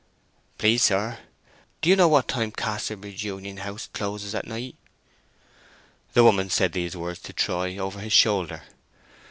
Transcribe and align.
"Please, 0.57 0.81
sir, 0.85 1.19
do 1.83 1.87
you 1.91 1.95
know 1.95 2.07
at 2.07 2.09
what 2.09 2.27
time 2.27 2.51
Casterbridge 2.51 3.23
Union 3.23 3.57
house 3.57 3.85
closes 3.93 4.33
at 4.33 4.47
night?" 4.47 4.75
The 6.13 6.23
woman 6.23 6.49
said 6.49 6.73
these 6.73 6.97
words 6.97 7.19
to 7.19 7.33
Troy 7.33 7.77
over 7.77 7.99
his 7.99 8.11
shoulder. 8.11 8.63